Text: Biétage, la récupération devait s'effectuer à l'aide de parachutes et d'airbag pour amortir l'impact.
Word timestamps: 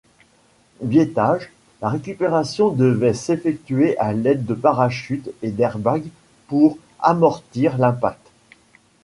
Biétage, 0.81 1.51
la 1.79 1.89
récupération 1.89 2.69
devait 2.71 3.13
s'effectuer 3.13 3.95
à 3.99 4.13
l'aide 4.13 4.47
de 4.47 4.55
parachutes 4.55 5.29
et 5.43 5.51
d'airbag 5.51 6.01
pour 6.47 6.79
amortir 7.01 7.77
l'impact. 7.77 8.31